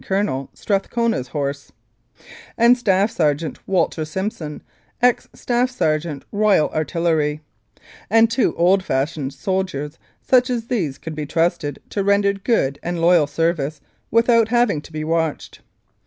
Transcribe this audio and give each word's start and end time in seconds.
Colonel 0.03 0.49
Strathcona's 0.55 1.27
Horse) 1.27 1.71
and 2.57 2.75
Staff 2.75 3.11
Sergeant 3.11 3.59
Walter 3.67 4.03
Simpson 4.03 4.63
(ex 4.99 5.29
Staff 5.35 5.69
Sergeant 5.69 6.25
Royal 6.31 6.69
Artillery); 6.71 7.41
and 8.09 8.27
two 8.31 8.55
old 8.57 8.83
fashioned 8.83 9.31
soldiers 9.31 9.99
such 10.19 10.49
as 10.49 10.69
these 10.69 10.97
could 10.97 11.13
be 11.13 11.27
trusted 11.27 11.77
to 11.89 12.03
render 12.03 12.33
good 12.33 12.79
and 12.81 12.99
loyal 12.99 13.27
service 13.27 13.79
without 14.09 14.47
having 14.47 14.81
to 14.81 14.91
be 14.91 15.03
watched. 15.03 15.61